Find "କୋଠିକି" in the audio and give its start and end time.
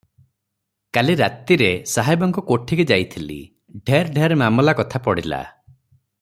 2.47-2.87